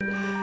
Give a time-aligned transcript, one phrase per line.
[0.00, 0.37] you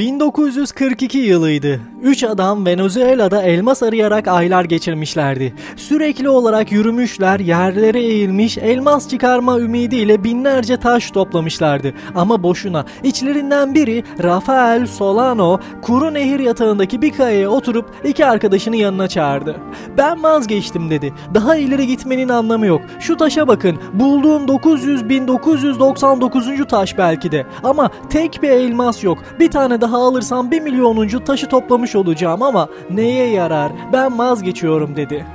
[0.00, 1.80] 1942 yılıydı.
[2.02, 5.54] Üç adam Venezuela'da elmas arayarak aylar geçirmişlerdi.
[5.76, 11.94] Sürekli olarak yürümüşler, yerlere eğilmiş, elmas çıkarma ümidiyle binlerce taş toplamışlardı.
[12.14, 12.84] Ama boşuna.
[13.02, 19.56] İçlerinden biri Rafael Solano, kuru nehir yatağındaki bir kayaya oturup iki arkadaşını yanına çağırdı.
[19.98, 21.12] Ben vazgeçtim dedi.
[21.34, 22.82] Daha ileri gitmenin anlamı yok.
[23.00, 23.78] Şu taşa bakın.
[23.92, 26.66] Bulduğum 900.999.
[26.66, 27.46] taş belki de.
[27.62, 29.18] Ama tek bir elmas yok.
[29.40, 33.72] Bir tane daha alırsam bir milyonuncu taşı toplamış olacağım ama neye yarar?
[33.92, 35.26] Ben vazgeçiyorum dedi.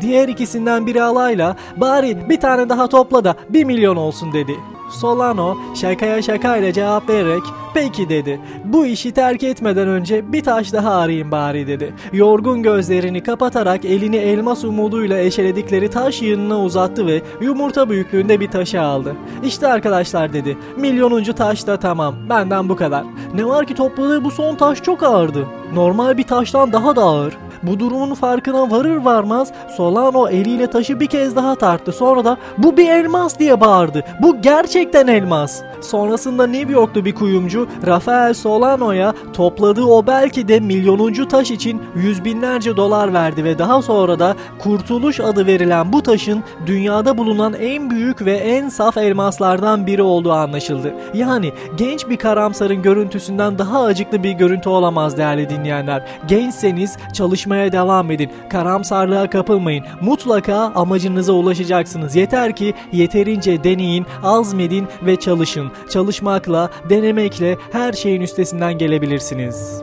[0.00, 4.56] Diğer ikisinden biri alayla bari bir tane daha topla da bir milyon olsun dedi.
[4.90, 7.42] Solano şakaya şakayla cevap vererek
[7.74, 8.40] peki dedi.
[8.64, 11.94] Bu işi terk etmeden önce bir taş daha arayayım bari dedi.
[12.12, 18.80] Yorgun gözlerini kapatarak elini elmas umuduyla eşeledikleri taş yığınına uzattı ve yumurta büyüklüğünde bir taşı
[18.82, 19.16] aldı.
[19.44, 20.58] İşte arkadaşlar dedi.
[20.76, 22.14] Milyonuncu taş da tamam.
[22.28, 23.04] Benden bu kadar.
[23.34, 25.46] Ne var ki topladığı bu son taş çok ağırdı.
[25.74, 27.38] Normal bir taştan daha da ağır.
[27.66, 31.92] Bu durumun farkına varır varmaz Solano eliyle taşı bir kez daha tarttı.
[31.92, 34.04] Sonra da bu bir elmas diye bağırdı.
[34.22, 35.62] Bu gerçekten elmas.
[35.80, 42.24] Sonrasında New York'ta bir kuyumcu Rafael Solano'ya topladığı o belki de milyonuncu taş için yüz
[42.24, 47.90] binlerce dolar verdi ve daha sonra da Kurtuluş adı verilen bu taşın dünyada bulunan en
[47.90, 50.94] büyük ve en saf elmaslardan biri olduğu anlaşıldı.
[51.14, 56.02] Yani genç bir karamsarın görüntüsünden daha acıklı bir görüntü olamaz değerli dinleyenler.
[56.28, 58.30] Gençseniz çalışmaya devam edin.
[58.50, 59.84] Karamsarlığa kapılmayın.
[60.00, 62.16] Mutlaka amacınıza ulaşacaksınız.
[62.16, 65.70] Yeter ki yeterince deneyin, azmedin ve çalışın.
[65.90, 69.82] Çalışmakla, denemekle her şeyin üstesinden gelebilirsiniz.